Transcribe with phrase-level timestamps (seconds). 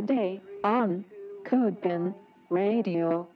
[0.00, 1.04] Today on
[1.44, 2.14] CodePen
[2.48, 3.28] Radio.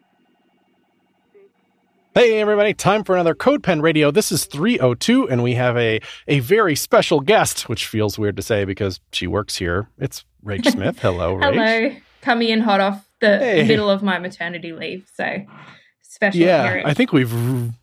[2.14, 4.10] Hey everybody, time for another CodePen Radio.
[4.10, 8.42] This is 302 and we have a a very special guest, which feels weird to
[8.42, 9.90] say because she works here.
[9.98, 10.98] It's Rach Smith.
[11.00, 11.52] Hello, Rach.
[11.52, 11.96] Hello.
[12.22, 13.68] Coming in hot off the Hey.
[13.68, 15.06] middle of my maternity leave.
[15.14, 15.44] So
[16.00, 16.88] special Yeah, appearance.
[16.88, 17.74] I think we've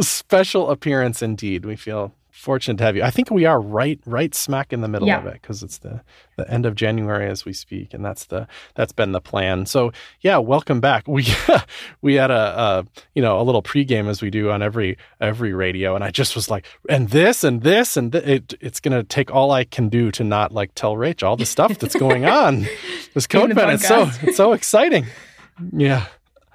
[0.00, 1.64] special appearance indeed.
[1.64, 3.02] We feel fortunate to have you.
[3.02, 5.18] I think we are right right smack in the middle Yeah.
[5.18, 6.02] of it because it's the
[6.36, 9.66] the end of January as we speak and that's the that's been the plan.
[9.66, 11.08] So, yeah, welcome back.
[11.08, 11.26] We
[12.00, 15.52] we had a, a you know, a little pregame as we do on every every
[15.52, 18.96] radio and I just was like, and this and this and th- it it's going
[18.96, 21.96] to take all I can do to not like tell Rach all the stuff that's
[21.96, 22.66] going on.
[23.14, 25.06] This code pen it's so it's so exciting.
[25.72, 26.06] Yeah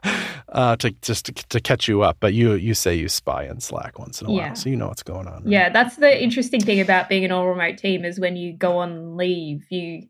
[0.49, 2.17] uh, to just to, to catch you up.
[2.19, 4.47] But you you say you spy in Slack once in a Yeah.
[4.47, 5.43] while, so you know what's going on.
[5.43, 5.51] right?
[5.51, 8.77] Yeah, that's the interesting thing about being an all remote team is when you go
[8.77, 10.07] on leave, you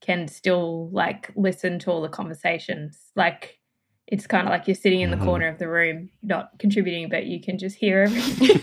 [0.00, 2.98] can still like listen to all the conversations.
[3.16, 3.58] Like
[4.06, 5.24] it's kind of like you're sitting in the Mhm.
[5.24, 8.60] corner of the room, not contributing, but you can just hear everything.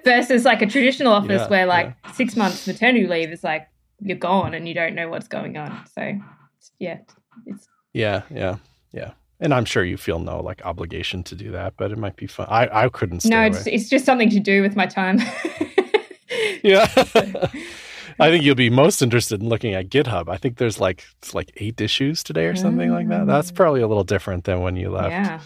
[0.04, 3.68] Versus like a traditional office Yeah, where like six months maternity leave is like
[4.00, 5.84] you're gone and you don't know what's going on.
[5.94, 6.18] So
[6.80, 6.98] yeah,
[7.46, 8.56] it's yeah, yeah,
[8.92, 9.12] yeah.
[9.42, 12.26] And I'm sure you feel no like obligation to do that, but it might be
[12.26, 12.46] fun.
[12.48, 15.18] I I couldn't no, it's, it's just something to do with my time.
[16.62, 16.86] yeah.
[18.20, 20.28] I think you'll be most interested in looking at GitHub.
[20.28, 23.26] I think there's like it's like eight issues today or something like that.
[23.26, 23.56] That's Mm.
[23.56, 25.10] probably a little different than when you left.
[25.10, 25.40] yeah.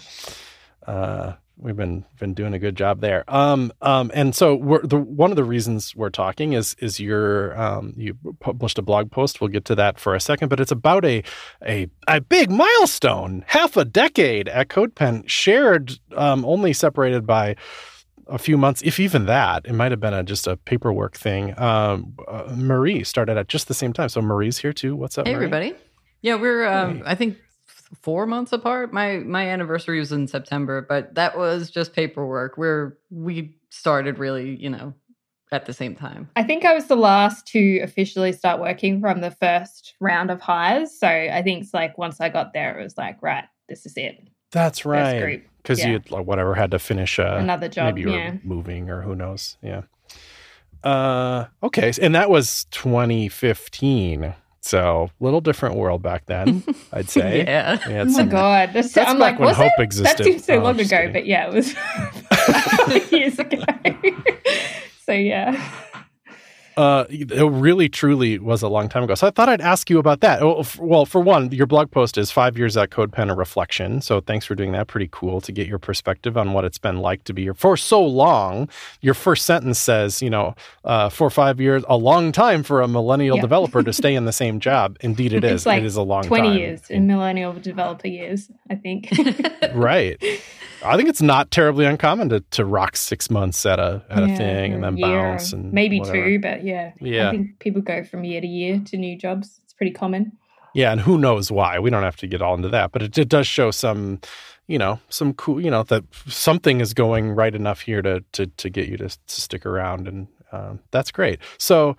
[0.93, 3.25] uh, we've been been doing a good job there.
[3.29, 7.59] Um, um, and so we're the one of the reasons we're talking is is your
[7.61, 9.41] um, you published a blog post.
[9.41, 11.23] We'll get to that for a second, but it's about a
[11.67, 17.57] a a big milestone, half a decade at CodePen, shared um, only separated by
[18.29, 19.65] a few months, if even that.
[19.67, 21.57] It might have been a, just a paperwork thing.
[21.61, 24.97] Um, uh, Marie started at just the same time, so Marie's here too.
[24.97, 25.45] What's up, Hey Marie?
[25.45, 25.75] everybody.
[26.23, 27.03] Yeah, we're um Hey.
[27.07, 27.39] I think
[28.01, 28.93] four months apart.
[28.93, 32.57] My my anniversary was in September, but that was just paperwork.
[32.59, 34.95] Where we started really, you know,
[35.53, 36.29] at the same time.
[36.37, 40.41] I think I was the last to officially start working from the first round of
[40.41, 40.99] hires.
[40.99, 43.95] So I think it's like once I got there, it was like, right, this is
[43.97, 44.29] it.
[44.53, 45.21] That's First right.
[45.21, 45.43] group.
[45.59, 45.89] Because Yeah.
[45.93, 47.87] you like, whatever had to finish uh, Another job.
[47.97, 49.83] maybe you were moving or who knows yeah
[50.85, 54.35] uh okay and that was 2015
[54.67, 56.63] so little different world back then
[56.93, 57.79] i'd say yeah.
[57.87, 58.71] We had Oh my some- God.
[58.73, 59.83] That's, that's I'm back like, when was hope it?
[59.83, 61.13] existed That seems so Oh, long ago, kidding.
[61.13, 61.75] but yeah, it was
[63.13, 63.63] years ago.
[65.07, 65.63] so yeah.
[66.77, 69.15] Uh it really truly was a long time ago.
[69.15, 70.43] So i thought i'd ask you about that.
[70.43, 74.01] Well f- well for one your blog post is five years at codepen a reflection.
[74.03, 74.87] So thanks for doing that.
[74.87, 77.55] Pretty cool to get your perspective on what it's been like to be here.
[77.55, 78.69] For so long
[79.01, 80.55] your first sentence says you know
[80.85, 83.43] uh, for five years a long time for a millennial Yeah.
[83.43, 84.97] developer to stay in the same job.
[85.01, 85.65] Indeed it is.
[85.67, 86.59] Like it is a long 20 time.
[86.59, 89.09] years in millennial developer years, I think.
[89.75, 90.21] right
[90.89, 94.37] i think it's not terribly uncommon to, to rock six months at a at a
[94.37, 96.25] thing and then bounce and maybe whatever.
[96.25, 96.93] two, but yeah.
[97.01, 97.29] Yeah.
[97.29, 99.61] I think people go from year to year to new jobs.
[99.65, 100.33] It's pretty common.
[100.75, 101.79] Yeah, and who knows why?
[101.79, 104.21] We don't have to get all into that, but it, it does show some,
[104.67, 108.47] you know, some cool, you know, that something is going right enough here to to
[108.47, 111.41] to get you to, to stick around, and um, that's great.
[111.57, 111.97] So,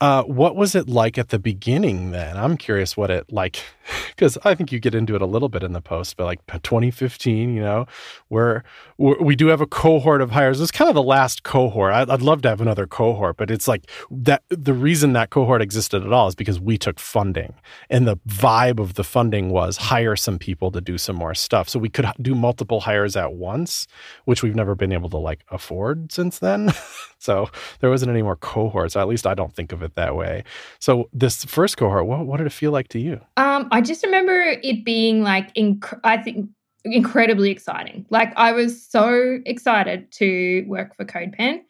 [0.00, 2.10] uh, what was it like at the beginning?
[2.10, 3.62] Then I'm curious what it like,
[4.08, 6.44] because I think you get into it a little bit in the post, but like
[6.46, 7.86] 2015, you know,
[8.28, 8.64] where
[8.98, 10.60] we do have a cohort of hires.
[10.60, 11.92] It's kind of the last cohort.
[11.92, 14.42] I'd, I'd love to have another cohort, but it's like that.
[14.48, 17.54] The reason that cohort existed at all is because we took funding,
[17.90, 21.68] and the vibe of the funding was hire some people to do some more stuff.
[21.68, 23.86] So we could do multiple hires at once,
[24.24, 26.72] which we've never been able to like afford since then.
[27.18, 27.48] so
[27.80, 28.96] there wasn't any more cohorts.
[28.96, 30.44] At least I don't think of it that way.
[30.78, 33.20] So this first cohort, what, what did it feel like to you?
[33.36, 36.50] Um, I just remember it being like, inc- I think,
[36.84, 38.06] incredibly exciting.
[38.10, 41.60] Like, I was so excited to work for CodePen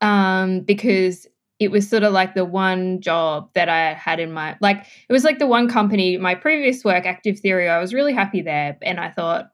[0.00, 1.26] um, because
[1.58, 5.12] it was sort of like the one job that I had in my, like, it
[5.12, 8.76] was like the one company, my previous work, Active Theory, I was really happy there.
[8.82, 9.50] And I thought,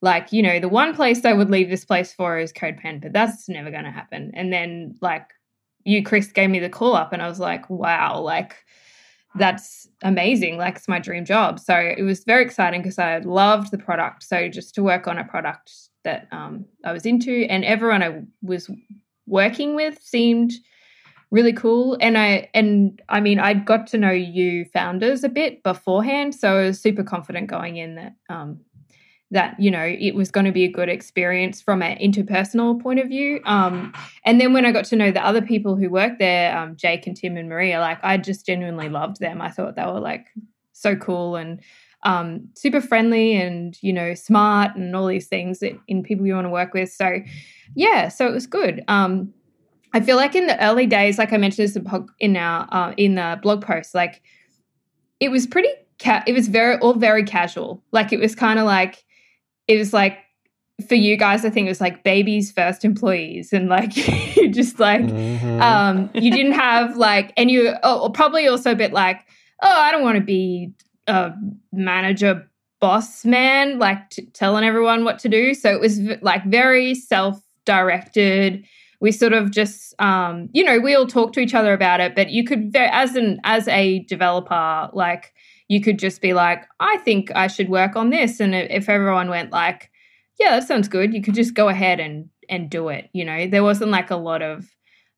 [0.00, 3.12] like, you know, the one place I would leave this place for is CodePen, but
[3.12, 4.30] that's never going to happen.
[4.34, 5.26] And then, like,
[5.84, 8.56] you, Chris, gave me the call up, and I was like, wow, like,
[9.34, 10.56] that's amazing.
[10.56, 11.60] Like it's my dream job.
[11.60, 14.22] So it was very exciting because I loved the product.
[14.24, 15.72] So just to work on a product
[16.04, 18.70] that um, I was into and everyone I was
[19.26, 20.52] working with seemed
[21.30, 21.98] really cool.
[22.00, 26.34] And I and I mean I got to know you founders a bit beforehand.
[26.34, 28.60] So I was super confident going in that um,
[29.30, 32.98] that you know it was going to be a good experience from an interpersonal point
[32.98, 33.92] of view um,
[34.24, 37.06] and then when i got to know the other people who worked there um, jake
[37.06, 40.28] and tim and maria like i just genuinely loved them i thought they were like
[40.72, 41.60] so cool and
[42.04, 46.34] um, super friendly and you know smart and all these things that in people you
[46.34, 46.92] want to work with.
[46.92, 47.20] So
[47.74, 48.84] yeah, so it was good.
[48.88, 49.32] Um,
[49.92, 51.78] I feel like in the early days, like I mentioned this
[52.20, 54.22] in our uh, in the blog post, like
[55.20, 55.70] it was pretty.
[56.00, 57.82] Ca- it was very all very casual.
[57.90, 59.04] Like it was kind of like
[59.68, 60.18] it was like
[60.86, 63.96] for you guys, I think it was like babies first employees, and like
[64.36, 65.60] you just like mm-hmm.
[65.60, 69.20] um, you didn't have like, and you oh, probably also a bit like,
[69.62, 70.72] oh, I don't want to be
[71.06, 71.32] a
[71.72, 72.48] manager
[72.80, 75.52] boss man, like t- telling everyone what to do.
[75.54, 78.64] So it was v- like very self directed.
[79.00, 82.14] We sort of just, um, you know, we all talk to each other about it,
[82.14, 85.32] but you could, as an as a developer, like
[85.68, 89.28] you could just be like, I think I should work on this, and if everyone
[89.28, 89.90] went like
[90.38, 91.12] yeah, that sounds good.
[91.12, 93.10] You could just go ahead and and do it.
[93.12, 94.66] You know, there wasn't like a lot of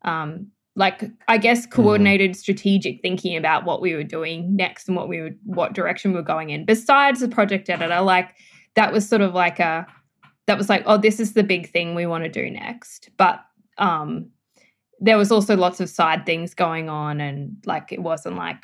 [0.02, 1.70] um like I guess mm.
[1.70, 2.37] coordinated mm.
[2.37, 6.17] strategic thinking about what we were doing next and what we would what direction we
[6.17, 6.64] were going in.
[6.64, 8.35] Besides the project editor, like
[8.76, 9.87] that was sort of like a
[10.47, 13.11] that was like, oh, this is the big thing we want to do next.
[13.17, 13.41] But
[13.79, 14.31] um
[15.02, 18.62] there was also lots of side things going on and like it wasn't like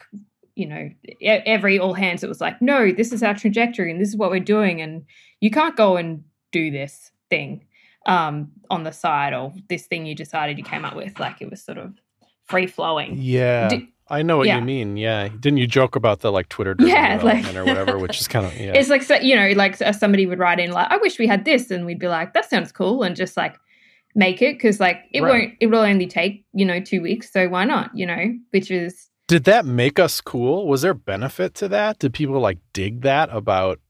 [0.56, 0.91] you know
[1.23, 4.31] every all hands it was like no this is our trajectory and this is what
[4.31, 5.05] we're doing and
[5.41, 7.62] you can't go and do this thing
[8.06, 11.19] um, on the side or this thing you decided you came up with.
[11.20, 11.93] Like it was sort of
[12.47, 13.17] free flowing.
[13.19, 13.69] Yeah.
[14.08, 14.58] I know what yeah.
[14.58, 14.97] you mean.
[14.97, 15.29] Yeah.
[15.29, 18.56] Didn't you joke about the like Twitter yeah, like, or whatever, which is kind of,
[18.56, 18.73] yeah.
[18.75, 21.70] It's like, you know, like somebody would write in like, I wish we had this.
[21.70, 23.03] And we'd be like, that sounds cool.
[23.03, 23.56] And just like
[24.14, 24.61] make it.
[24.61, 25.31] Cause like it right.
[25.31, 27.32] won't, it will only take, you know, two weeks.
[27.32, 29.08] So why not, you know, which is.
[29.28, 30.69] Did that make us cool?
[30.69, 31.99] Was there benefit to that?
[31.99, 33.81] Did people like dig that about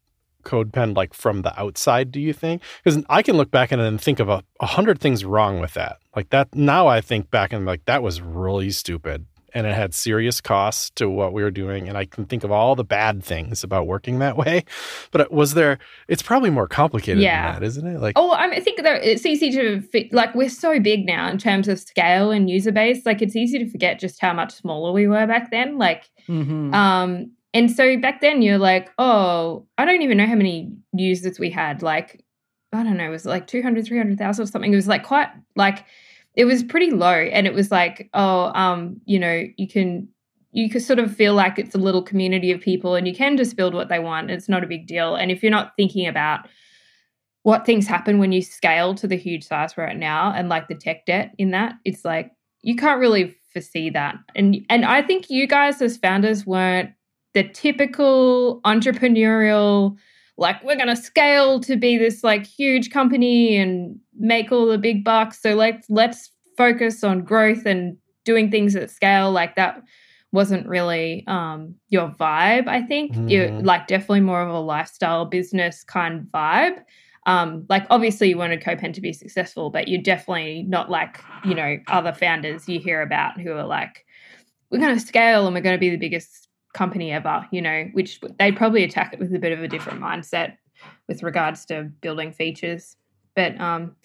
[0.44, 2.62] CodePen like from the outside, do you think?
[2.82, 5.98] Because I can look back and think of a, a hundred things wrong with that.
[6.14, 9.26] Like that now I think back and like that was really stupid.
[9.54, 11.88] And it had serious costs to what we were doing.
[11.88, 14.64] And I can think of all the bad things about working that way.
[15.12, 15.78] But was there,
[16.08, 17.52] it's probably more complicated yeah.
[17.52, 18.00] than that, isn't it?
[18.00, 21.38] Like, oh, I think that it's easy to fit, like, we're so big now in
[21.38, 23.06] terms of scale and user base.
[23.06, 25.78] Like, it's easy to forget just how much smaller we were back then.
[25.78, 26.74] Like, mm-hmm.
[26.74, 31.38] um, and so back then you're like, oh, I don't even know how many users
[31.38, 31.80] we had.
[31.82, 32.22] Like,
[32.72, 34.72] I don't know, it was like 200, 300,000 or something.
[34.72, 35.84] It was like quite like,
[36.36, 37.10] it was pretty low.
[37.10, 40.08] And it was like, oh, um, you know, you can,
[40.52, 43.36] you could sort of feel like it's a little community of people and you can
[43.36, 44.30] just build what they want.
[44.30, 45.16] It's not a big deal.
[45.16, 46.48] And if you're not thinking about
[47.42, 50.68] what things happen when you scale to the huge size we're at now and like
[50.68, 52.30] the tech debt in that, it's like,
[52.62, 54.16] you can't really foresee that.
[54.34, 56.90] And and I think you guys as founders weren't
[57.32, 59.96] the typical entrepreneurial
[60.38, 64.78] like we're going to scale to be this like huge company and make all the
[64.78, 65.40] big bucks.
[65.40, 69.30] So let's let's focus on growth and doing things at scale.
[69.32, 69.82] Like that
[70.32, 73.12] wasn't really um, your vibe i think.
[73.12, 73.30] Mm.
[73.30, 76.82] you're like definitely more of a lifestyle business kind of vibe.
[77.26, 81.54] Um, like obviously you wanted CodePen to be successful but you're definitely not like you
[81.54, 84.04] know other founders you hear about who are like
[84.70, 86.45] we're going to scale and we're going to be the biggest
[86.76, 90.00] company ever, you know, which they'd probably attack it with a bit of a different
[90.00, 90.56] mindset
[91.08, 92.96] with regards to building features.
[93.34, 93.96] But um,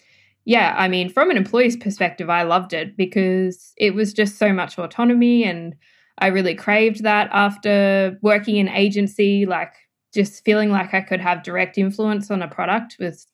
[0.45, 4.53] yeah, I mean, from an employee's perspective, I loved it because it was just so
[4.53, 5.75] much autonomy and
[6.17, 9.73] I really craved that after working in agency, like
[10.13, 13.27] just feeling like I could have direct influence on a product was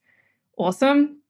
[0.58, 1.22] awesome.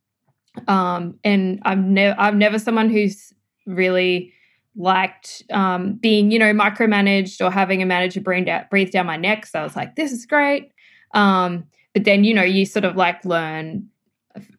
[0.67, 3.34] Um, and I'm never I'm never someone who's
[3.65, 4.34] really
[4.77, 9.17] liked um, being, you know, micromanaged or having a manager breathe down, breathe down my
[9.17, 9.46] neck.
[9.46, 10.72] So I was like, this is great.
[11.13, 13.88] Um, but then, you know, you sort of like learn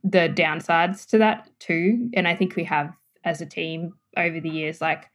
[0.03, 2.11] the downsides to that too.
[2.15, 2.93] And I think we have
[3.25, 5.09] as a team over the years, like,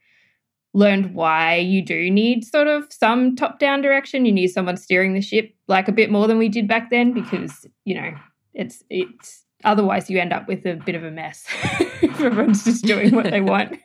[0.74, 4.26] learned why you do need sort of some top down direction.
[4.26, 7.12] You need someone steering the ship like a bit more than we did back then
[7.12, 8.12] because, you know,
[8.54, 11.46] it's, it's, otherwise you end up with a bit of a mess
[12.02, 13.78] if everyone's just doing what they want.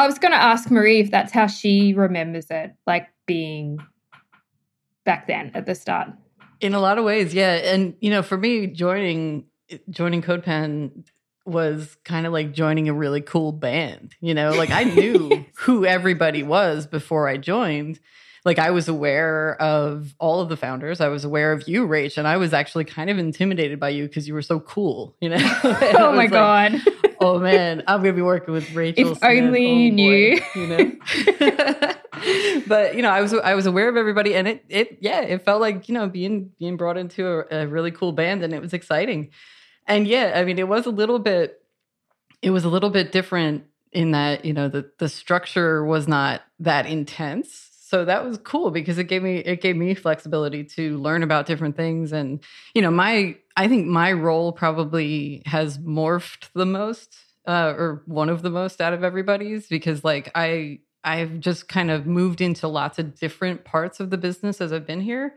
[0.00, 3.78] I was going to ask Marie if that's how she remembers it, like being
[5.04, 6.08] back then at the start.
[6.60, 7.52] In a lot of ways, yeah.
[7.52, 9.44] And you know, for me, joining
[9.90, 11.04] joining CodePen
[11.44, 14.14] was kind of like joining a really cool band.
[14.20, 18.00] You know, like I knew who everybody was before I joined.
[18.42, 21.02] Like I was aware of all of the founders.
[21.02, 24.06] I was aware of you, Rach, and I was actually kind of intimidated by you
[24.06, 25.14] because you were so cool.
[25.20, 25.36] You know?
[25.64, 26.80] oh my god!
[27.20, 29.12] Oh man, I'm gonna be working with Rachel.
[29.12, 29.30] If Smith.
[29.30, 30.92] only oh, you knew, you know.
[32.66, 35.44] but you know, I was I was aware of everybody, and it it yeah, it
[35.44, 38.60] felt like you know being being brought into a, a really cool band, and it
[38.60, 39.30] was exciting.
[39.86, 41.62] And yeah, I mean, it was a little bit,
[42.42, 46.42] it was a little bit different in that you know the the structure was not
[46.58, 50.96] that intense so that was cool because it gave me it gave me flexibility to
[50.98, 52.40] learn about different things and
[52.72, 58.28] you know my i think my role probably has morphed the most uh, or one
[58.28, 62.68] of the most out of everybody's because like i i've just kind of moved into
[62.68, 65.34] lots of different parts of the business as i've been here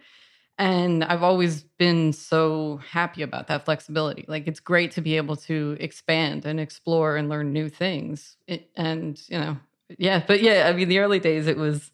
[0.57, 4.25] and I've always been so happy about that flexibility.
[4.27, 8.37] Like it's great to be able to expand and explore and learn new things.
[8.47, 9.57] It, and you know,
[9.97, 11.91] yeah, but yeah, I mean the early days it was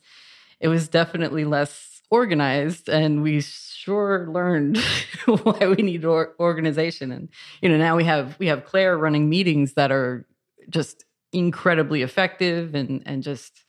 [0.59, 4.77] it was definitely less organized and we sure learned
[5.25, 7.29] why we need or- organization and
[7.61, 10.25] you know, now we have we have Claire running meetings that are
[10.69, 13.63] just incredibly effective and and just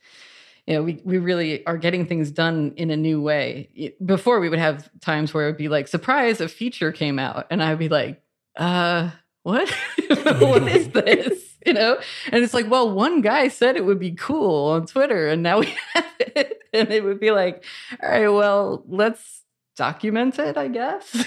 [0.66, 3.94] you know, we, we really are getting things done in a new way.
[4.04, 7.46] Before we would have times where it would be like, surprise, a feature came out.
[7.50, 8.22] And I'd be like,
[8.56, 9.10] uh,
[9.42, 9.68] what?
[10.08, 11.49] what is this?
[11.66, 11.98] You know?
[12.32, 15.60] And it's like, well, one guy said it would be cool on Twitter and now
[15.60, 16.62] we have it.
[16.72, 17.64] And it would be like,
[18.02, 19.42] all right, well, let's
[19.76, 21.24] document it, I guess.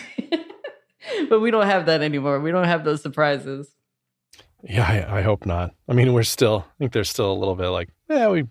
[1.29, 2.39] but we don't have that anymore.
[2.39, 3.69] We don't have those surprises.
[4.63, 5.75] Yeah, I, I hope not.
[5.87, 8.47] I mean, we're still, I think there's still a little bit like, yeah, we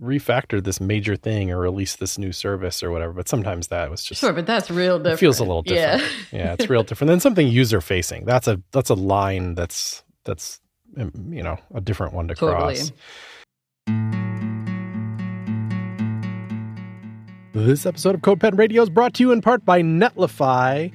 [0.00, 3.12] refactored this major thing or released this new service or whatever.
[3.12, 5.20] But sometimes that was just sure, but that's real different.
[5.20, 6.02] feels a little different.
[6.32, 8.24] Yeah, yeah it's real different than something user facing.
[8.24, 10.60] That's a that's a line that's that's
[10.96, 12.76] you know a different one to totally.
[12.76, 12.92] cross.
[17.52, 20.92] This episode of CodePen Radio is brought to you in part by Netlify.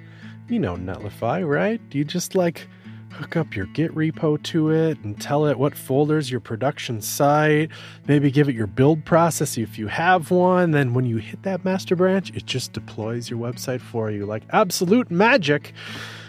[0.48, 1.82] You know Netlify, right?
[1.92, 2.68] You just like
[3.16, 7.70] hook up your Git repo to it and tell it what folders your production site,
[8.08, 10.72] maybe give it your build process if you have one.
[10.72, 14.44] Then when you hit that master branch, it just deploys your website for you like
[14.52, 15.74] absolute magic.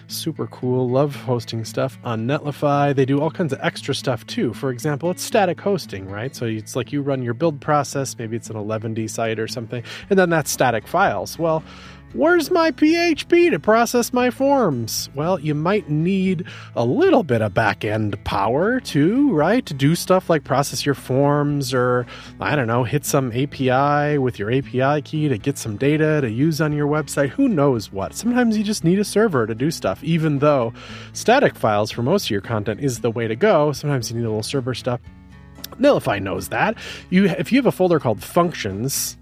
[0.09, 0.89] Super cool.
[0.89, 2.95] Love hosting stuff on Netlify.
[2.95, 4.55] They do all kinds of extra stuff too.
[4.55, 6.35] For example, it's static hosting, right?
[6.35, 9.83] So it's like you run your build process, maybe it's an Eleventy site or something,
[10.09, 11.39] and then that's static files.
[11.39, 11.65] Well,
[12.13, 15.11] Where's my PHP to process my forms?
[15.15, 19.67] Well, you might need a little bit of back end power too, right?
[19.67, 22.07] To do stuff like process your forms or,
[22.41, 26.31] I don't know, hit some API with your API key to get some data to
[26.31, 27.31] use on your website.
[27.31, 28.15] Who knows what?
[28.15, 30.73] Sometimes you just need a server to do stuff, even though
[31.13, 33.73] static files for most of your content is the way to go.
[33.73, 35.01] Sometimes you need a little server stuff.
[35.73, 36.79] Netlify knows that.
[37.11, 39.19] You, if you have a folder called functions,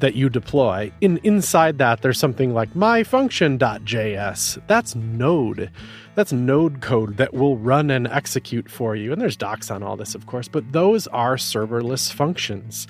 [0.00, 0.92] that you deploy.
[1.00, 4.62] In inside that there's something like myfunction.js.
[4.66, 5.70] That's node.
[6.14, 9.12] That's node code that will run and execute for you.
[9.12, 12.86] And there's docs on all this, of course, but those are serverless functions.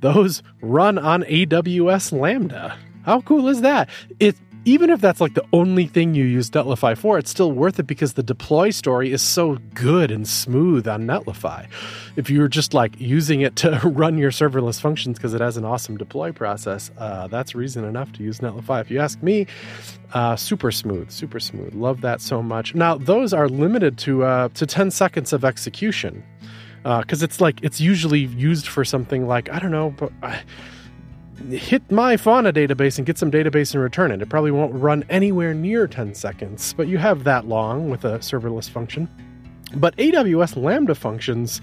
[0.00, 2.76] Those run on AWS Lambda.
[3.04, 3.88] How cool is that?
[4.18, 7.78] It even if that's like the only thing you use Netlify for, it's still worth
[7.78, 11.66] it because the deploy story is so good and smooth on Netlify.
[12.16, 15.64] If you're just like using it to run your serverless functions because it has an
[15.64, 18.80] awesome deploy process, uh, that's reason enough to use Netlify.
[18.80, 19.46] If you ask me,
[20.12, 21.74] uh, super smooth, super smooth.
[21.74, 22.74] Love that so much.
[22.74, 26.22] Now those are limited to uh, to 10 seconds of execution
[26.82, 30.12] because uh, it's like it's usually used for something like I don't know, but.
[30.22, 30.36] Uh,
[31.48, 34.22] hit my Fauna database and get some database and return it.
[34.22, 38.18] It probably won't run anywhere near 10 seconds, but you have that long with a
[38.18, 39.08] serverless function.
[39.74, 41.60] But AWS Lambda functions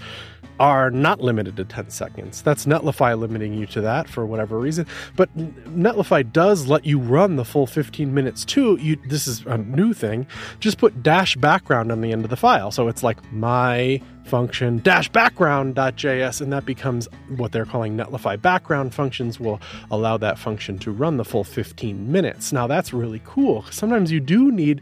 [0.60, 2.42] are not limited to 10 seconds.
[2.42, 4.86] That's Netlify limiting you to that for whatever reason.
[5.14, 8.76] But Netlify does let you run the full 15 minutes too.
[8.80, 10.26] You, this is a new thing.
[10.58, 12.70] Just put dash background on the end of the file.
[12.70, 18.94] So it's like my function dash background.js, and that becomes what they're calling Netlify background
[18.94, 22.52] functions will allow that function to run the full 15 minutes.
[22.52, 23.64] Now that's really cool.
[23.70, 24.80] Sometimes you do need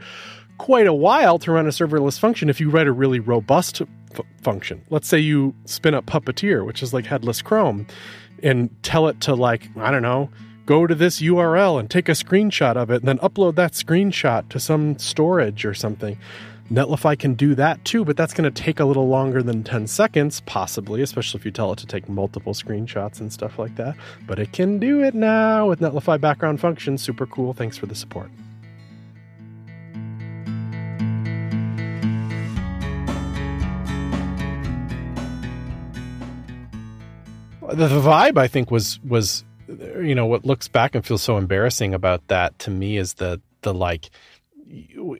[0.58, 4.20] quite a while to run a serverless function if you write a really robust f-
[4.42, 4.82] function.
[4.90, 7.86] Let's say you spin up Puppeteer, which is like headless Chrome,
[8.42, 10.30] and tell it to, like, I don't know,
[10.66, 14.48] go to this URL and take a screenshot of it and then upload that screenshot
[14.50, 16.18] to some storage or something.
[16.70, 19.86] Netlify can do that too, but that's going to take a little longer than 10
[19.86, 23.94] seconds, possibly, especially if you tell it to take multiple screenshots and stuff like that.
[24.26, 27.02] But it can do it now with Netlify background functions.
[27.02, 27.52] Super cool.
[27.52, 28.30] Thanks for the support.
[37.76, 41.36] the, the vibe I think was was you know what looks back and feels so
[41.36, 44.10] embarrassing about that to me is the the like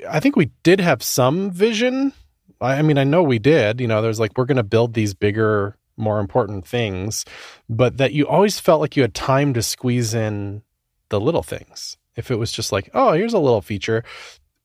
[0.08, 2.12] I think we did have some vision.
[2.60, 3.80] I, I mean, I know we did.
[3.80, 7.24] You know, there's like we're going to build these bigger, more important things,
[7.68, 10.62] but that you always felt like you had time to squeeze in
[11.08, 11.96] the little things.
[12.16, 14.02] If it was just like, oh, here's a little feature,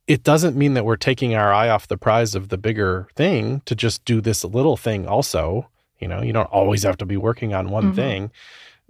[0.08, 3.62] it doesn't mean that we're taking our eye off the prize of the bigger thing
[3.66, 5.70] to just do this little thing also.
[6.00, 7.96] You know, you don't always have to be working on one mm-hmm.
[7.96, 8.32] thing.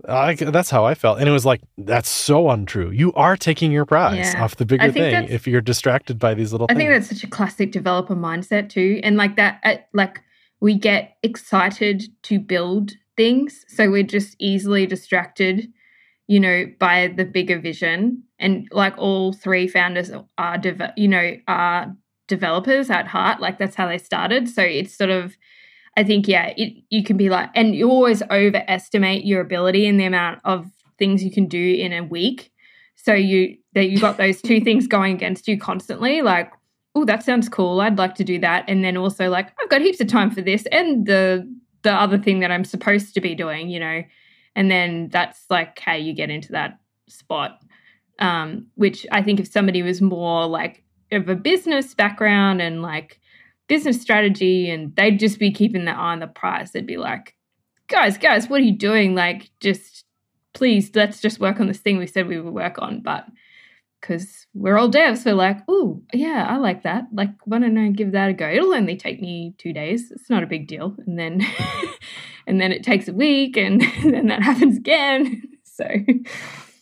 [0.08, 1.20] I, that's how I felt.
[1.20, 2.92] And it was like, that's so untrue.
[2.92, 4.44] You are taking your prize Yeah.
[4.44, 6.78] off the bigger thing if you're distracted by these little things.
[6.78, 6.94] I things.
[6.94, 10.22] think that's such a classic developer mindset too, and like that, uh, like
[10.60, 15.68] we get excited to build things, so we're just easily distracted,
[16.28, 18.24] you know, by the bigger vision.
[18.40, 21.96] And like all three founders are, deve- you know, are
[22.28, 23.40] developers at heart.
[23.40, 24.48] Like that's how they started.
[24.50, 25.36] So it's sort of,
[25.98, 30.00] I think, yeah, it you can be like, and you always overestimate your ability and
[30.00, 32.52] the amount of things you can do in a week.
[32.96, 36.52] So you that you got those two things going against you constantly, like,
[36.96, 37.82] oh, that sounds cool.
[37.82, 38.66] I'd like to do that.
[38.68, 41.48] And then also like, I've got heaps of time for this and the
[41.84, 44.04] the other thing that I'm supposed to be doing, you know.
[44.56, 47.60] And then that's like how you get into that spot.
[48.20, 53.20] Um, which I think if somebody was more like of a business background and like
[53.72, 57.38] business strategy and they'd just be keeping their eye on the prize, they'd be like,
[57.88, 59.16] guys, guys, what are you doing?
[59.16, 60.04] Like, just
[60.52, 63.02] please, let's just work on this thing we said we would work on.
[63.02, 63.28] But
[64.02, 67.06] because we're all devs, we're like, oh, yeah, I like that.
[67.14, 68.50] Like, why don't I give that a go?
[68.50, 70.12] It'll only take me two days.
[70.12, 70.94] It's not a big deal.
[71.08, 71.40] And then,
[72.48, 75.44] and then it takes a week, and then that happens again.
[75.74, 75.86] So,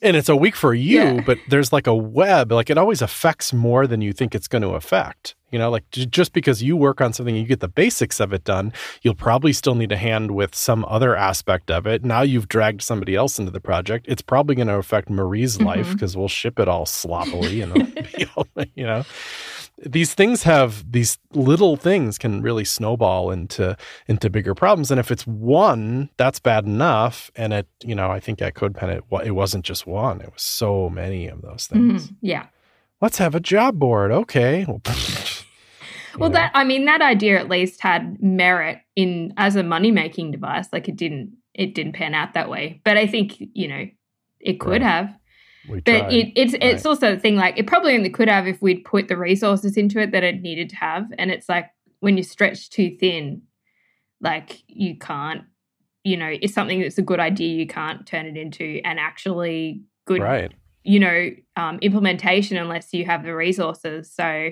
[0.01, 1.21] and it's a week for you, Yeah.
[1.25, 4.61] but there's like a web, like it always affects more than you think it's going
[4.61, 5.35] to affect.
[5.51, 8.19] You know, like j- just because you work on something, and you get the basics
[8.19, 12.05] of it done, you'll probably still need a hand with some other aspect of it.
[12.05, 14.05] Now you've dragged somebody else into the project.
[14.07, 15.93] It's probably going to affect Marie's life Mhm.
[15.93, 17.73] because we'll ship it all sloppily and
[18.15, 19.03] be all, you know.
[19.85, 24.91] These things have these little things can really snowball into into bigger problems.
[24.91, 27.31] And if it's one, that's bad enough.
[27.35, 30.41] And it, you know, I think at CodePen it it wasn't just one; it was
[30.41, 32.07] so many of those things.
[32.07, 32.47] mhm, yeah.
[33.01, 34.65] Let's have a job board, okay?
[36.15, 36.33] Well, Well, know.
[36.39, 40.67] that I mean, that idea at least had merit in as a money making device.
[40.73, 42.81] Like it didn't, it didn't pan out that way.
[42.83, 43.85] But I think you know,
[44.39, 44.81] it could Right.
[44.81, 45.15] have.
[45.69, 46.13] We But tried.
[46.13, 47.35] it, it's it's also the thing.
[47.35, 50.41] Like it probably only could have if we'd put the resources into it that it
[50.41, 51.05] needed to have.
[51.17, 53.43] And it's like when you stretch too thin,
[54.21, 55.43] like you can't.
[56.05, 57.55] You know, it's something that's a good idea.
[57.55, 60.51] You can't turn it into an actually good right.
[60.83, 64.49] you know um, implementation unless you have the resources so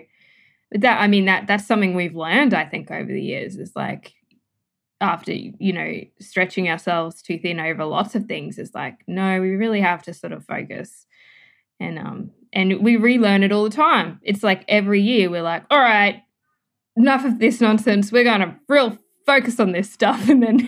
[0.72, 4.14] that i mean that that's something we've learned i think over the years is like
[5.02, 9.50] after you know stretching ourselves too thin over lots of things is like no we
[9.50, 11.07] really have to sort of focus
[11.80, 15.64] and um and we relearn it all the time it's like every year we're like
[15.70, 16.24] all right
[16.96, 20.60] enough of this nonsense we're going to real focus on this stuff and then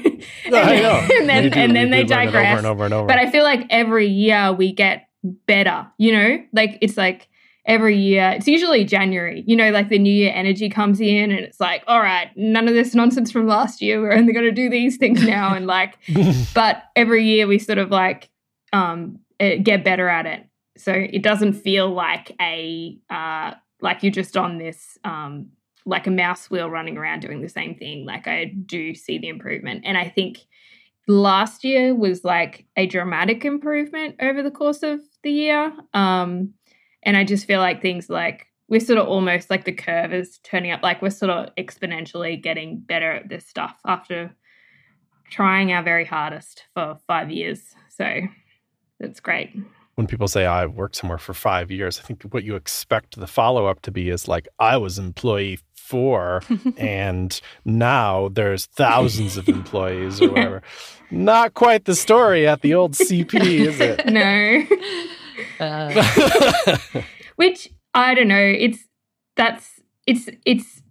[0.45, 2.67] and I then, and then, do- and then they do learn it digress over and
[2.67, 3.07] over and over.
[3.07, 5.09] but I feel like every year we get
[5.47, 6.43] better, you know?
[6.53, 7.27] Like it's like
[7.65, 11.41] every year, it's usually January, you know, like the new year energy comes in and
[11.41, 14.01] it's like, all right, none of this nonsense from last year.
[14.01, 15.53] We're only going to do these things now.
[15.53, 15.97] And like,
[16.53, 18.29] but every year we sort of like
[18.73, 20.45] um eh, get better at it.
[20.79, 25.49] So it doesn't feel like a, uh, like you're just on this, um,
[25.85, 28.05] like a mouse wheel running around doing the same thing.
[28.05, 29.83] Like I do see the improvement.
[29.85, 30.39] And I think
[31.07, 35.73] last year was like a dramatic improvement over the course of the year.
[35.93, 36.53] Um,
[37.03, 40.37] and I just feel like things like we're sort of almost like the curve is
[40.43, 44.35] turning up, like we're sort of exponentially getting better at this stuff after
[45.31, 47.73] trying our very hardest for five years.
[47.89, 48.21] So
[48.99, 49.55] that's great.
[49.99, 53.27] When people say I've worked somewhere for five years, I think what you expect the
[53.27, 56.41] follow up to be is like I was employee four,
[56.77, 60.31] and now there's thousands of employees or Yeah.
[60.31, 60.61] whatever.
[61.11, 64.05] Not quite the story at the old CP, is it?
[64.09, 64.65] No.
[65.59, 66.01] Uh,
[67.35, 68.79] which i don't know it's
[69.35, 70.81] that's it's it's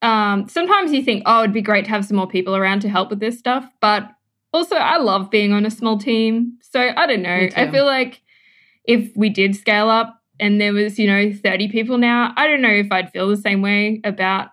[0.00, 2.88] um sometimes you think oh it'd be great to have some more people around to
[2.88, 4.08] help with this stuff but
[4.54, 8.21] also i love being on a small team so i don't know i feel like
[8.84, 12.62] if we did scale up and there was you know 30 people now i don't
[12.62, 14.48] know if i'd feel the same way about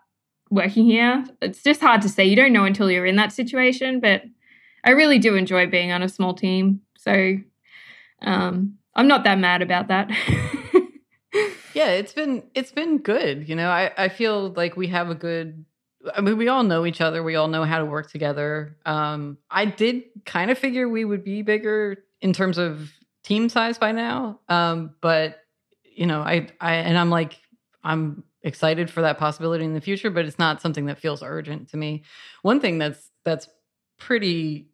[0.49, 3.99] working here it's just hard to say you don't know until you're in that situation
[3.99, 4.23] but
[4.83, 7.37] i really do enjoy being on a small team so
[8.21, 10.09] um i'm not that mad about that
[11.73, 13.47] yeah, it's been it's been good.
[13.47, 15.65] You know, I I feel like we have a good.
[16.13, 17.21] I mean, we all know each other.
[17.23, 18.77] We all know how to work together.
[18.85, 22.91] Um, I did kind of figure we would be bigger in terms of
[23.29, 24.39] team size by now.
[24.49, 25.43] Um, but
[25.83, 27.37] you know, I I and I'm like
[27.83, 31.69] I'm excited for that possibility in the future, but it's not something that feels urgent
[31.69, 32.03] to me.
[32.41, 33.47] One thing that's that's
[33.99, 34.69] pretty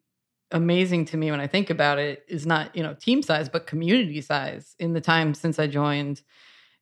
[0.52, 3.68] amazing to me when I think about it is not, you know, team size, but
[3.68, 6.22] community size in the time since I joined,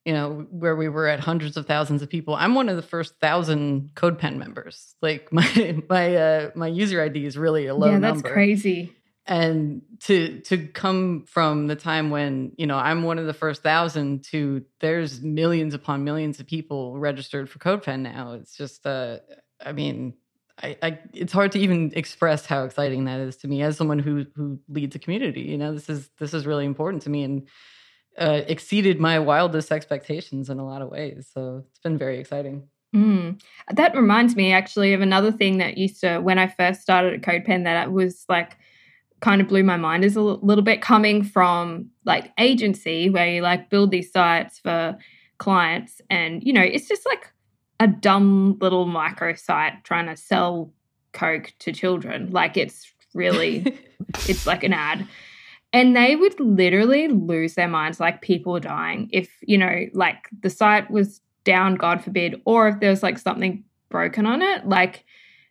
[0.06, 2.36] you know, where we were at hundreds of thousands of people.
[2.36, 4.96] I'm one of the first thousand CodePen members.
[5.02, 8.32] Like my my uh my user ID is really a low yeah, that's number.
[8.32, 8.94] crazy.
[9.26, 13.64] And to to come from the time when you know i'm one of the first
[13.64, 18.34] thousand to there's millions upon millions of people registered for codepen now.
[18.34, 19.20] It's just uh
[19.64, 20.14] i mean
[20.62, 24.00] I, I it's hard to even express how exciting that is to me as someone
[24.00, 25.74] who who leads a community you know?
[25.74, 27.48] This is this is really important to me and
[28.16, 32.68] uh, exceeded my wildest expectations in a lot of ways so it's been very exciting.
[32.94, 33.42] Mm.
[33.72, 37.22] That reminds me actually of another thing that used to, when I first started at
[37.22, 38.58] CodePen, that was like
[39.24, 43.42] kind of blew my mind is a little bit coming from like agency where you
[43.42, 44.98] like build these sites for
[45.38, 47.34] clients and you know it's just like
[47.80, 50.74] a dumb little micro site trying to sell
[51.14, 52.30] coke to children.
[52.32, 53.78] Like it's really
[54.28, 55.08] it's like an ad.
[55.72, 60.50] And they would literally lose their minds like people dying if you know like the
[60.50, 64.68] site was down god forbid or if there was like something broken on it.
[64.68, 65.06] Like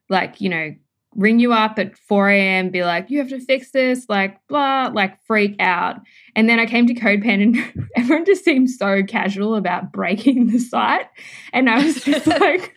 [0.09, 0.75] like you know
[1.15, 4.91] ring you up at 4 a.m., be like, you have to fix this, like, blah,
[4.93, 5.97] like freak out.
[6.35, 10.59] And then I came to CodePen and everyone just seemed so casual about breaking the
[10.59, 11.07] site.
[11.53, 12.77] And I was just like,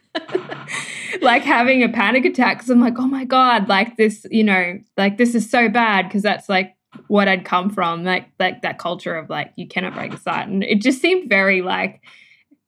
[1.21, 2.59] like having a panic attack.
[2.59, 6.09] Cause I'm like, oh my God, like this, you know, like this is so bad.
[6.11, 6.75] Cause that's like
[7.07, 10.47] what I'd come from, like, like that culture of like, you cannot break a site.
[10.47, 12.01] And it just seemed very like,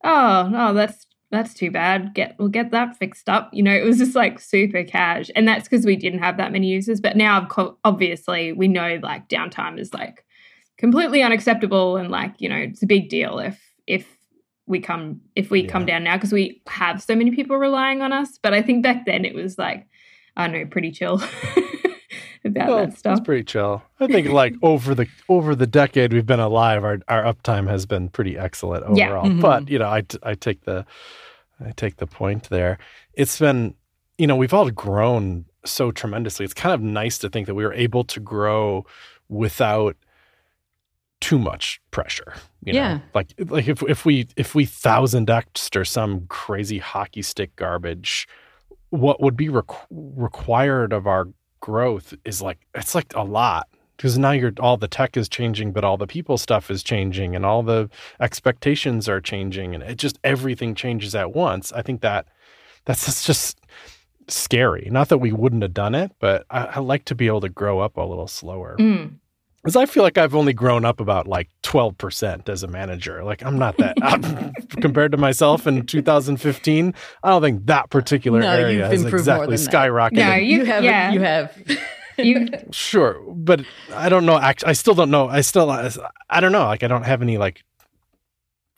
[0.03, 2.13] oh, no, that's that's too bad.
[2.13, 3.49] Get we'll get that fixed up.
[3.53, 6.51] You know, it was just like super cash, and that's because we didn't have that
[6.51, 7.01] many users.
[7.01, 7.47] But now,
[7.83, 10.23] obviously, we know like downtime is like
[10.77, 14.07] completely unacceptable, and like you know, it's a big deal if if
[14.67, 15.69] we come if we yeah.
[15.69, 18.39] come down now because we have so many people relying on us.
[18.41, 19.87] But I think back then it was like
[20.37, 21.21] I don't know, pretty chill.
[22.47, 23.17] about well, that stuff.
[23.17, 23.83] It's pretty chill.
[23.99, 27.85] I think like over the over the decade we've been alive, our our uptime has
[27.85, 28.97] been pretty excellent overall.
[28.97, 29.29] Yeah.
[29.29, 29.41] Mm-hmm.
[29.41, 30.85] But you know, I I take the
[31.63, 32.77] I take the point there.
[33.13, 33.75] It's been
[34.17, 36.45] you know we've all grown so tremendously.
[36.45, 38.85] It's kind of nice to think that we were able to grow
[39.29, 39.95] without
[41.19, 42.35] too much pressure.
[42.63, 42.79] You know?
[42.79, 42.99] yeah.
[43.13, 48.27] Like like if if we if we thousand X'd or some crazy hockey stick garbage,
[48.89, 51.27] what would be requ- required of our
[51.67, 55.73] growth is like it's like a lot because now you're all the tech is changing
[55.73, 57.89] but all the people stuff is changing and all the
[58.21, 61.73] expectations are changing and it just everything changes at once.
[61.73, 62.25] I think that
[62.85, 63.59] that's just
[64.29, 64.87] scary.
[64.89, 67.49] Not that we wouldn't have done it but i, I like to be able to
[67.49, 68.77] grow up a little slower.
[68.79, 69.15] Mm
[69.67, 73.21] because I feel like I've only grown up about like 12% as a manager.
[73.25, 73.97] Like I'm not that
[74.79, 76.93] compared to myself in 2015.
[77.21, 80.13] I don't think that particular no, area has exactly skyrocketed.
[80.13, 80.85] No, you, you have.
[80.85, 81.11] Yeah.
[81.11, 81.67] You have.
[82.17, 84.35] you sure, but I don't know.
[84.35, 85.27] I still don't know.
[85.27, 86.63] I still, I don't know.
[86.63, 87.65] Like I don't have any like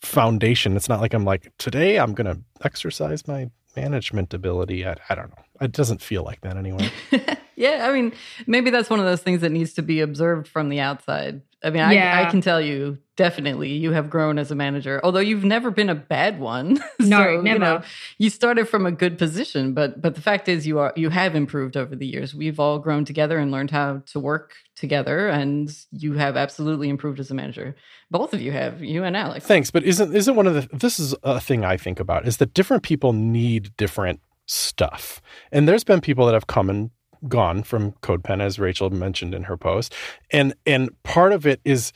[0.02, 0.76] foundation.
[0.76, 4.88] It's not like I'm like today I'm going to exercise my management ability.
[4.88, 5.44] I, I don't know.
[5.62, 6.90] It doesn't feel like that anyway.
[7.60, 8.14] yeah, I mean,
[8.48, 11.42] maybe that's one of those things that needs to be observed from the outside.
[11.62, 12.18] I mean, yeah.
[12.18, 15.70] I, I, can tell you definitely you have grown as a manager, although you've never
[15.70, 16.82] been a bad one.
[17.02, 17.48] No, so, never.
[17.48, 17.82] You, know,
[18.18, 21.34] you started from a good position, but but the fact is you are you have
[21.34, 22.36] improved over the years.
[22.36, 27.20] We've all grown together and learned how to work together, and you have absolutely improved
[27.20, 27.76] as a manager.
[28.12, 29.46] Both of you have, you and Alex.
[29.46, 32.38] Thanks, but isn't isn't one of the this is a thing I think about is
[32.38, 35.22] that different people need different stuff.
[35.52, 36.92] And there's been people that have come and
[37.28, 39.94] gone from CodePen, as Rachel mentioned in her post.
[40.32, 41.92] And and part of it is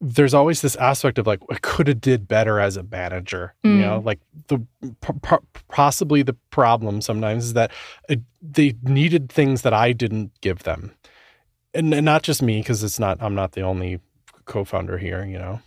[0.00, 3.54] there's always this aspect of like I could have did better as a manager.
[3.64, 3.76] Mm.
[3.76, 4.60] You know, like the
[5.68, 7.72] possibly the problem sometimes is that
[8.08, 10.92] it, they needed things that I didn't give them,
[11.74, 14.00] and, and not just me because it's not I'm not the only
[14.44, 15.24] co-founder here.
[15.24, 15.60] You know,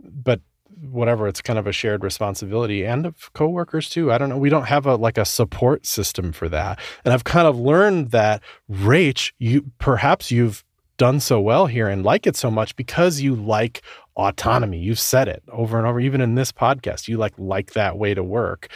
[0.00, 0.40] but
[0.80, 4.12] whatever it's kind of a shared responsibility and of coworkers too.
[4.12, 6.78] I don't know we don't have a like a support system for that.
[7.04, 10.64] And i've kind of learned that rach you perhaps you've
[10.96, 13.80] done so well here and like it so much because you like
[14.16, 14.78] autonomy.
[14.78, 18.12] You've said it over and over even in this podcast you like like that way
[18.12, 18.68] to work.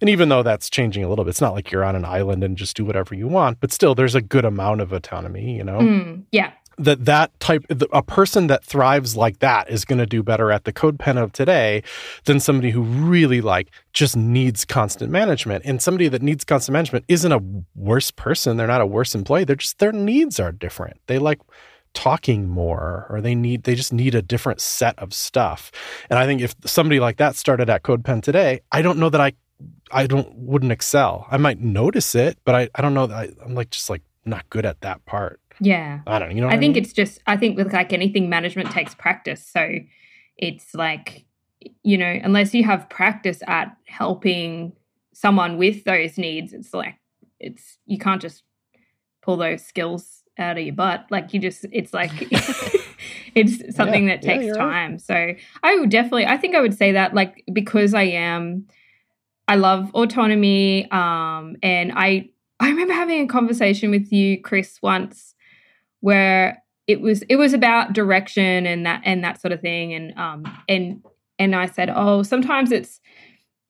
[0.00, 2.44] And even though that's changing a little bit it's not like you're on an island
[2.44, 5.64] and just do whatever you want but still there's a good amount of autonomy you
[5.64, 5.78] know?
[5.78, 6.52] Mm, yeah
[6.84, 10.64] that that type a person that thrives like that is going to do better at
[10.64, 11.82] the CodePen of today
[12.24, 15.64] than somebody who really like just needs constant management.
[15.64, 17.40] And somebody that needs constant management isn't a
[17.74, 18.56] worse person.
[18.56, 19.44] They're not a worse employee.
[19.44, 21.00] They're just their needs are different.
[21.06, 21.40] They like
[21.92, 25.72] talking more or they need they just need a different set of stuff.
[26.08, 29.20] And i think if somebody like that started at CodePen today i don't know that
[29.20, 29.32] i
[29.90, 31.26] i don't wouldn't excel.
[31.32, 34.02] I might notice it but i, I don't know that I, i'm like just like
[34.24, 36.00] not good at that part yeah.
[36.06, 36.34] I don't know.
[36.34, 36.76] You know I think I mean?
[36.76, 39.46] it's just, I think with like anything, management takes practice.
[39.46, 39.78] So
[40.36, 41.26] it's like,
[41.82, 44.72] you know, unless you have practice at helping
[45.12, 46.96] someone with those needs, it's like,
[47.38, 48.42] it's, you can't just
[49.22, 51.06] pull those skills out of your butt.
[51.10, 52.10] Like you just, it's like
[53.34, 54.58] it's something Yeah, that takes right.
[54.58, 54.98] time.
[54.98, 58.66] So I would definitely, I think I would say that like because I am,
[59.46, 60.90] I love autonomy.
[60.90, 65.34] Um, and I, I remember having a conversation with you, Chris, once
[66.00, 69.94] where it was it was about direction and that and that sort of thing.
[69.94, 71.04] And um and
[71.38, 73.00] and I said oh sometimes it's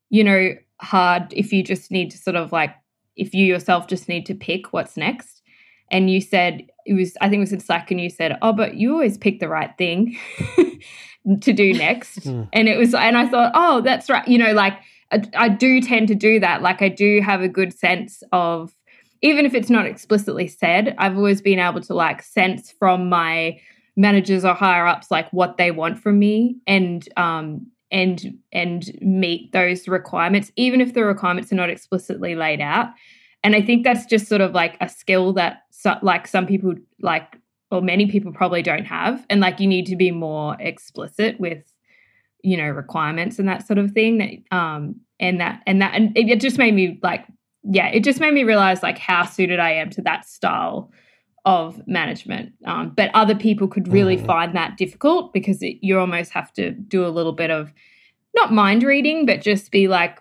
[0.09, 2.75] you know hard if you just need to sort of like
[3.17, 5.43] if you yourself just need to pick what's next.
[5.91, 8.53] And you said it was I think it was in Slack and you said oh
[8.53, 10.17] but you always pick the right thing
[11.41, 12.25] to do next.
[12.25, 12.45] Hmm.
[12.53, 14.27] and it was and I thought oh that's right.
[14.27, 14.79] You know like
[15.13, 16.63] I, I do tend to do that.
[16.63, 18.75] Like I do have a good sense of
[19.23, 23.61] even if it's not explicitly said, I've always been able to like sense from my
[23.97, 29.53] managers or higher ups like what they want from me and um and and meet
[29.53, 32.89] those requirements, even if the requirements are not explicitly laid out.
[33.43, 36.75] And I think that's just sort of like a skill that so, like some people
[37.01, 37.37] like
[37.71, 39.25] or many people probably don't have.
[39.29, 41.65] And like you need to be more explicit with
[42.43, 46.17] you know requirements and that sort of thing that um and that and that and
[46.17, 47.27] it just made me like
[47.63, 50.91] yeah, it just made me realize like how suited I am to that style
[51.45, 52.53] of management.
[52.67, 54.27] Um, but other people could really Mhm.
[54.27, 57.73] find that difficult because it, you almost have to do a little bit of
[58.35, 60.19] not mind reading, but just be like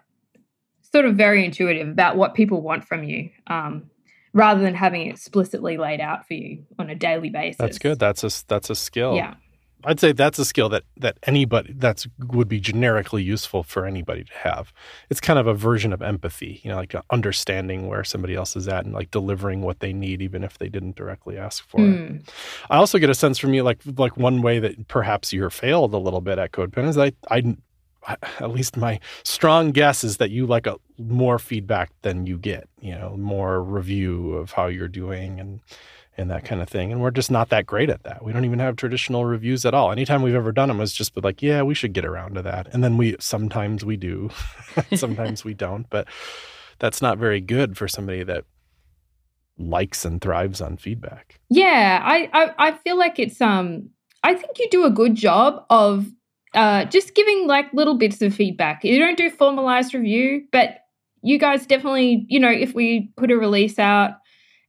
[0.82, 3.90] sort of very intuitive about what people want from you, um,
[4.34, 7.58] rather than having it explicitly laid out for you on a daily basis.
[7.58, 8.00] That's good.
[8.00, 9.16] That's a that's a skill.
[9.16, 9.36] Yeah.
[9.86, 14.26] I'd say that's a skill that that anybody that's would be generically useful for anybody
[14.26, 14.74] to have.
[15.10, 18.68] It's kind of a version of empathy, you know, like understanding where somebody else is
[18.68, 21.84] at and like delivering what they need, even if they didn't directly ask for it.
[21.84, 22.30] Mm.
[22.70, 25.94] I also get a sense from you, like like one way that perhaps you're failed
[25.94, 27.56] a little bit at CodePen is I I
[28.40, 32.68] at least my strong guess is that you like a more feedback than you get,
[32.82, 35.60] you know, more review of how you're doing and
[36.20, 36.92] and that kind of thing.
[36.92, 38.24] And we're just not that great at that.
[38.24, 39.92] We don't even have traditional reviews at all.
[39.92, 42.42] Anytime we've ever done them was just been like, yeah, we should get around to
[42.44, 42.68] that.
[42.74, 44.30] And then we sometimes we do,
[44.96, 45.90] sometimes we don't.
[45.90, 46.08] But
[46.78, 48.46] that's not very good for somebody that
[49.58, 51.40] likes and thrives on feedback.
[51.50, 53.90] Yeah, I, I I feel like it's um
[54.24, 56.08] I think you do a good job of
[56.54, 58.84] uh just giving like little bits of feedback.
[58.84, 60.80] You don't do formalized review, but
[61.22, 64.12] you guys definitely, you know, if we put a release out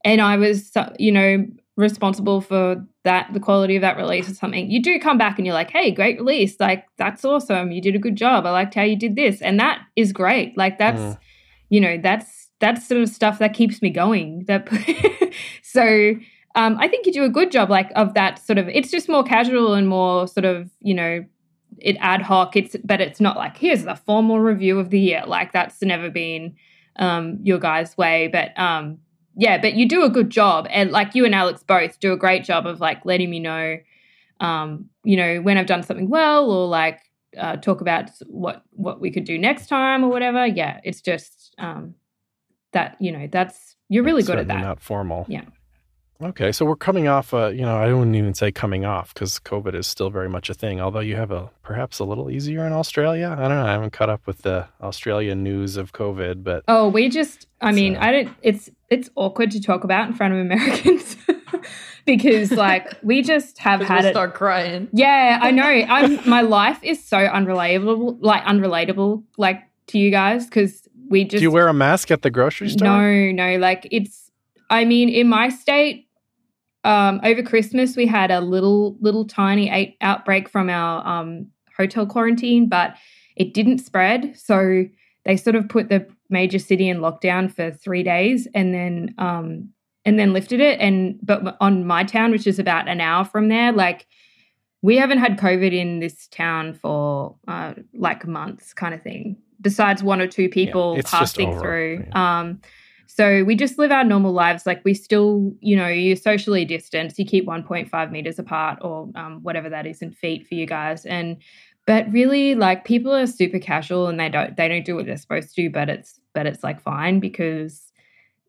[0.04, 4.70] and I was you know responsible for that the quality of that release or something,
[4.70, 6.56] you do come back and you're like, "Hey, great release.
[6.60, 7.72] Like that's awesome.
[7.72, 8.44] You did a good job.
[8.46, 10.56] I liked how you did this." And that is great.
[10.58, 11.18] Like that's Mm.
[11.70, 14.44] you know, that's that's sort of stuff that keeps me going.
[14.46, 14.68] That
[15.62, 16.14] so
[16.54, 18.68] um, I think you do a good job, like of that sort of.
[18.68, 21.24] It's just more casual and more sort of, you know,
[21.78, 22.56] it ad hoc.
[22.56, 25.22] It's but it's not like here's the formal review of the year.
[25.26, 26.56] Like that's never been
[26.96, 28.28] um, your guys' way.
[28.28, 28.98] But um,
[29.40, 32.16] yeah, but you do a good job, and like you and Alex both do a
[32.16, 33.78] great job of like letting me know,
[34.38, 37.00] um, you know, when I've done something well, or like
[37.38, 40.46] uh, talk about what what we could do next time or whatever.
[40.46, 41.94] Yeah, it's just um,
[42.72, 44.60] that you know that's you're really good at that.
[44.60, 45.24] Not formal.
[45.26, 45.44] Yeah.
[46.22, 47.32] Okay, so we're coming off.
[47.32, 50.50] Uh, you know, I wouldn't even say coming off because COVID is still very much
[50.50, 50.80] a thing.
[50.80, 53.28] Although you have a perhaps a little easier in Australia.
[53.38, 53.66] I don't know.
[53.66, 57.72] I haven't caught up with the Australian news of COVID, but Oh, we just I
[57.72, 61.16] mean, So- I don't it's it's awkward to talk about in front of Americans
[62.04, 64.88] because like we just have had we'll it start crying.
[64.92, 65.62] Yeah, I know.
[65.64, 71.38] I'm my life is so unrelatable, like unrelatable like to you guys cuz we just
[71.38, 72.86] do you wear a mask at the grocery store?
[72.86, 74.30] No, no, like it's
[74.68, 76.06] I mean, in my state
[76.84, 82.06] um over Christmas we had a little little tiny eight outbreak from our um hotel
[82.06, 82.94] quarantine, but
[83.36, 84.38] it didn't spread.
[84.38, 84.84] So
[85.24, 89.70] they sort of put the major city in lockdown for 3 days and then um
[90.04, 90.80] and then lifted it.
[90.80, 94.06] And but on my town which is about an hour from there like
[94.82, 100.02] we haven't had covid in this town for uh, like months kind of thing besides
[100.02, 102.04] one or two people just passing through.
[102.12, 102.60] um
[103.12, 107.18] so we just live our normal lives like we still you know you socially distance
[107.18, 111.04] you keep 1.5 meters apart or um, whatever that is in feet for you guys
[111.06, 111.36] and
[111.86, 115.16] but really like people are super casual and they don't they don't do what they're
[115.16, 117.90] supposed to but it's but it's like fine because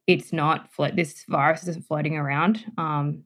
[0.06, 3.24] it's not this virus isn't floating around um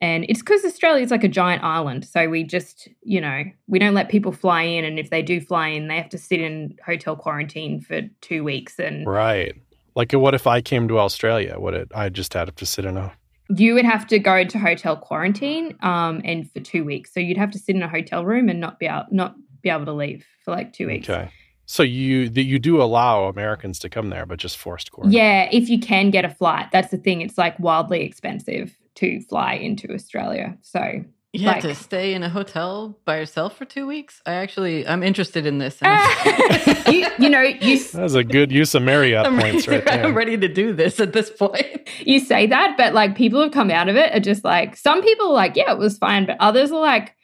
[0.00, 3.78] and it's because australia is like a giant island so we just you know we
[3.80, 6.40] don't let people fly in and if they do fly in they have to sit
[6.40, 9.56] in hotel quarantine for two weeks and Right.
[9.94, 11.56] Like, what if I came to Australia?
[11.58, 11.88] Would it?
[11.94, 13.12] I just had to sit in a.
[13.48, 17.36] you would have to go into hotel quarantine um and for two weeks so you'd
[17.36, 19.92] have to sit in a hotel room and not be able not be able to
[19.92, 21.30] leave for like two weeks Okay.
[21.66, 25.18] So you that you do allow Americans to come there, but just forced quarantine.
[25.18, 27.20] Yeah, if you can get a flight, that's the thing.
[27.20, 28.76] It's like wildly expensive.
[28.96, 30.56] to fly into Australia.
[30.62, 31.02] So
[31.34, 34.20] You had to stay in a hotel by yourself for two weeks.
[34.26, 35.78] I actually, I'm interested in this.
[36.88, 39.94] you, you know, you That was a good use of Marriott I'm points ready, right
[39.94, 40.04] there.
[40.04, 41.88] I'm ready to do this at this point.
[42.00, 45.00] you say that, but like people have come out of it are just like some
[45.02, 47.14] people are like, yeah, it was fine, but others are like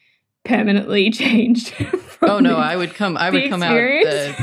[0.42, 1.68] permanently changed.
[1.68, 3.18] from Oh no, the- I would come.
[3.18, 4.34] I would come out the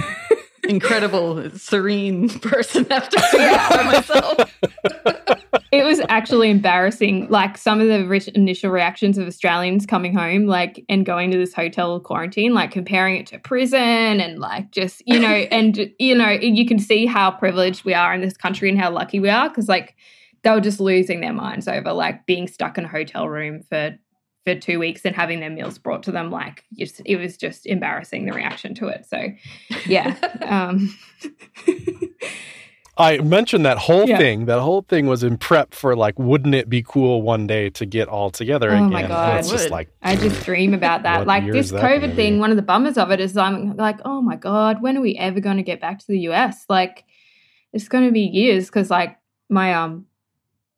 [0.67, 4.55] incredible, serene person after being by myself.
[5.75, 7.27] it was actually embarrassing.
[7.29, 11.53] Like some of the initial reactions of Australians coming home, like and going to this
[11.53, 16.29] hotel quarantine, like comparing it to prison, and like just you know, and you know,
[16.29, 19.49] you can see how privileged we are in this country and how lucky we are
[19.49, 19.95] because like
[20.43, 23.97] they were just losing their minds over like being stuck in a hotel room for
[24.45, 26.31] for two weeks and having their meals brought to them.
[26.31, 29.05] Like just it was just embarrassing the reaction to it.
[29.05, 29.27] So
[29.85, 30.15] yeah.
[30.41, 30.95] um
[32.97, 34.17] I mentioned that whole Yeah.
[34.17, 34.45] thing.
[34.45, 37.85] That whole thing was in prep for like, wouldn't it be cool one day to
[37.85, 38.89] get all together Oh again?
[38.91, 39.39] my And God.
[39.39, 41.27] It's just like I just dream about that.
[41.27, 43.75] Like this is that gonna COVID thing, one of the bummers of it is I'm
[43.75, 46.63] like, oh my God, when are we ever going to get back to the US?
[46.69, 47.03] Like,
[47.73, 49.17] it's going to be years because, like,
[49.49, 50.05] my, um,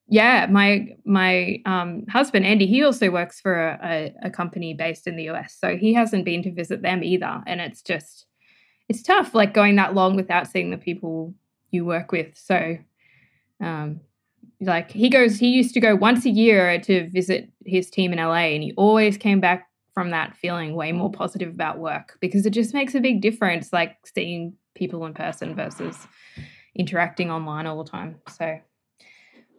[0.09, 5.05] yeah, my my um, husband Andy, he also works for a, a, a company based
[5.05, 8.25] in the US, so he hasn't been to visit them either, and it's just
[8.89, 11.35] it's tough, like going that long without seeing the people
[11.71, 12.37] you work with.
[12.37, 12.77] So,
[13.61, 14.01] um,
[14.59, 18.19] like he goes he used to go once a year to visit his team in
[18.19, 22.45] LA and he always came back from that feeling way more positive about work because
[22.45, 26.07] it just makes a big difference like seeing people in person versus
[26.75, 28.15] interacting online all the time.
[28.29, 28.59] So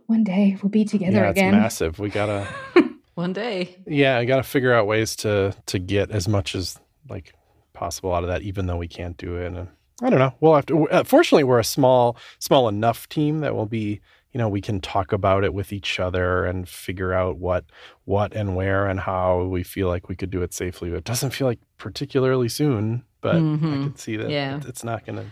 [0.07, 1.55] one day we'll be together yeah, again.
[1.55, 1.99] it's massive.
[1.99, 2.49] We gotta,
[3.15, 3.77] One day.
[3.87, 7.35] yeah, I gotta figure out ways to to get as much as like
[7.73, 9.47] possible out of that, even though we can't do it.
[9.49, 9.69] And
[10.03, 10.33] I don't know.
[10.41, 10.89] We'll have to.
[10.91, 14.01] Uh, fortunately, we're a small, small enough team that we'll be.
[14.33, 17.65] You know, we can talk about it with each other and figure out what,
[18.05, 20.93] what and where and how we feel like we could do it safely.
[20.93, 23.85] It doesn't feel like particularly soon, but I Mhm.
[23.85, 24.61] could see that Yeah.
[24.69, 25.25] it's not going to.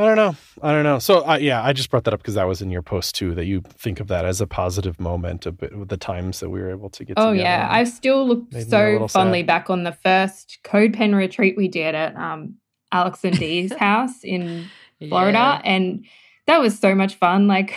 [0.00, 0.36] I don't know.
[0.62, 0.98] I don't know.
[1.00, 3.34] So, uh, yeah, I just brought that up because that was in your post too.
[3.34, 6.70] That you think of that as a positive moment, of the times that we were
[6.70, 7.14] able to get.
[7.18, 9.46] Oh yeah, I still look so fondly sad.
[9.46, 12.56] back on the first CodePen retreat we did at um,
[12.92, 14.68] Alex and Dee's house in
[15.08, 16.04] Florida, and
[16.46, 17.46] that was so much fun.
[17.46, 17.76] Like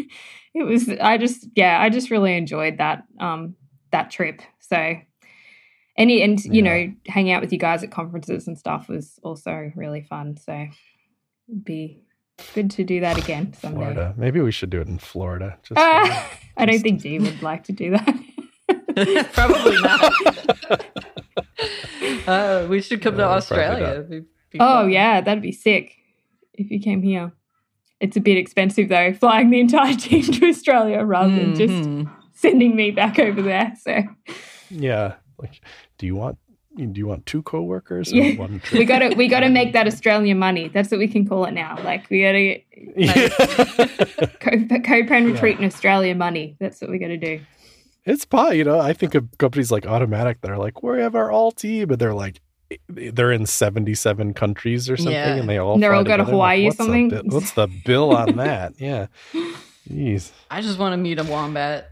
[0.54, 3.54] it was, I just yeah, I just really enjoyed that um
[3.92, 4.42] that trip.
[4.60, 4.96] So
[5.96, 6.86] any and you Yeah.
[6.86, 10.36] know hanging out with you guys at conferences and stuff was also really fun.
[10.36, 10.66] So
[11.48, 12.02] it'd be
[12.54, 13.80] good to do that again someday.
[13.80, 14.14] Florida.
[14.16, 15.58] Maybe we should do it in Florida.
[15.62, 18.14] Just Ah, I don't think Dee would like to do that.
[19.32, 20.12] Probably not.
[22.26, 24.06] uh, we should come to No, probably Australia.
[24.52, 24.52] Not.
[24.52, 24.90] It'd be- be Oh fun.
[24.90, 25.94] yeah, that'd be sick
[26.54, 27.32] if you came here.
[28.00, 32.10] It's a bit expensive though, flying the entire team to Australia rather than just Mhm.
[32.32, 33.72] sending me back over there.
[33.80, 34.02] So
[34.70, 35.14] yeah.
[35.38, 35.60] Like,
[35.98, 36.38] do you want?
[36.76, 38.12] Do you want two coworkers?
[38.12, 38.36] Or Yeah.
[38.38, 40.68] one we gotta we gotta make that Australian money.
[40.68, 41.76] That's what we can call it now.
[41.82, 42.60] Like we gotta
[42.96, 43.28] Yeah.
[44.40, 45.32] code, CodePen Yeah.
[45.32, 46.56] retreat in Australia money.
[46.60, 47.40] That's what we gotta do.
[48.04, 48.52] it's pie.
[48.52, 51.50] You know, I think of companies like Automattic that are like, we have our all
[51.52, 52.40] team, but they're like,
[52.88, 55.36] they're in seventy-seven countries or something, Yeah.
[55.36, 56.32] and they all And they're all go to together.
[56.32, 57.08] I'm like, Hawaii or what's the something?
[57.10, 58.74] bi- what's the bill on that?
[58.78, 59.06] Yeah.
[59.90, 60.30] Jeez.
[60.50, 61.90] I just want to meet a wombat.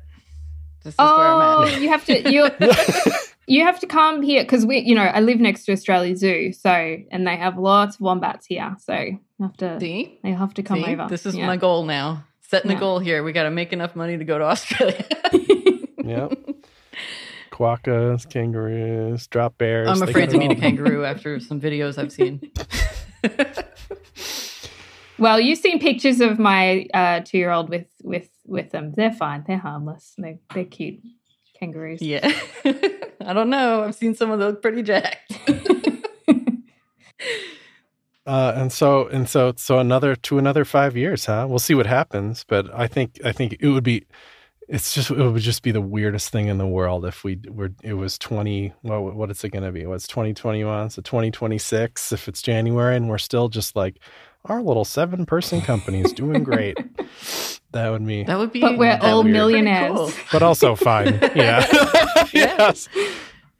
[0.85, 1.81] This is where I'm Oh, at.
[1.81, 2.49] you have to you
[3.47, 6.53] you have to come here because we you know I live next to Australia Zoo,
[6.53, 6.71] so
[7.11, 8.77] and they have lots of wombats here.
[8.85, 10.19] So you have to See?
[10.23, 10.93] they have to come See?
[10.93, 11.07] over.
[11.09, 11.47] This is Yeah.
[11.47, 12.25] my goal now.
[12.43, 12.77] Setting Yeah.
[12.77, 13.25] a goal here.
[13.25, 15.05] We got to make enough money to go to Australia.
[16.05, 16.33] Yep.
[17.57, 19.89] Quokkas, kangaroos, drop bears.
[19.89, 22.53] I'm afraid got to it meet a kangaroo after some videos I've seen.
[25.19, 28.93] Well, you've seen pictures of my uh, two year old with with with them.
[28.93, 29.45] They're fine.
[29.47, 30.15] They're harmless.
[30.19, 31.01] They they're cute
[31.59, 32.03] kangaroos.
[32.03, 32.39] yeah.
[32.65, 33.85] I don't know.
[33.85, 35.33] I've seen some of those pretty jacked.
[38.27, 41.47] Uh, and so and so so another to another five years, huh?
[41.49, 44.05] We'll see what happens, but I think I think it would be.
[44.69, 47.71] It's just it would just be the weirdest thing in the world if we were
[47.83, 48.73] it was twenty.
[48.83, 49.87] Well, what is it going to be?
[49.87, 50.91] What's twenty twenty one?
[50.91, 52.11] So twenty twenty six.
[52.13, 53.99] If it's January and we're still just like
[54.47, 56.77] our little seven person company is doing great,
[57.73, 58.25] that would be.
[58.25, 58.61] That would be.
[58.61, 59.93] But we're all would be pretty millionaires.
[59.97, 60.11] cool.
[60.33, 61.19] But also fine.
[61.37, 61.65] Yeah.
[62.33, 62.57] Yeah.
[62.59, 62.89] yes.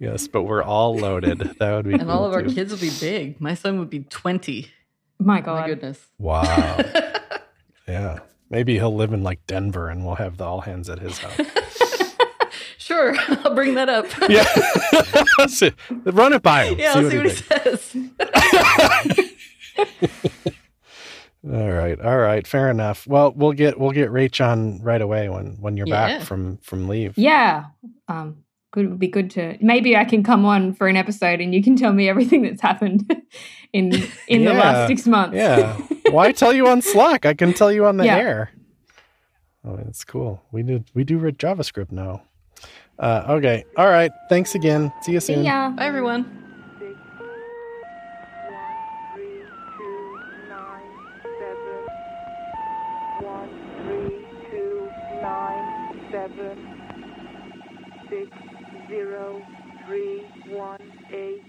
[0.01, 1.39] Yes, but we're all loaded.
[1.61, 1.95] That would be.
[1.95, 3.41] And all cool, of our kids will be big.
[3.41, 4.69] My son would be 20.
[5.19, 5.67] My My God.
[5.69, 6.05] goodness.
[6.19, 6.79] Wow.
[7.89, 8.19] Yeah.
[8.51, 11.37] Maybe he'll live in like Denver and we'll have the all hands at his house.
[12.79, 13.15] sure.
[13.45, 14.07] I'll bring that up.
[14.29, 14.45] yeah.
[15.47, 15.73] See-
[16.05, 16.79] Run it by him.
[16.79, 17.83] Yeah, I'll see what he thinks.
[17.83, 17.97] says.
[21.49, 23.07] All right, all right, fair enough.
[23.07, 26.19] Well, we'll get we'll get Rach on right away when when you're Yeah.
[26.19, 27.17] back from from leave.
[27.17, 27.67] Yeah.
[28.09, 28.39] Um,
[28.77, 28.85] good.
[28.85, 31.63] It would be good to maybe I can come on for an episode and you
[31.63, 33.11] can tell me everything that's happened
[33.73, 33.93] in
[34.29, 35.35] in the last six months.
[35.37, 35.77] Yeah.
[36.11, 37.27] Why tell you on Slack?
[37.27, 38.17] I can tell you on the Yeah.
[38.19, 38.51] air.
[39.65, 40.43] Oh, that's cool.
[40.53, 42.23] We do we do read JavaScript now.
[42.99, 43.65] Uh, okay.
[43.77, 44.13] All right.
[44.29, 44.93] Thanks again.
[45.03, 45.37] See you soon.
[45.43, 45.71] See ya.
[45.71, 46.46] Bye, everyone.
[60.57, 61.46] 1A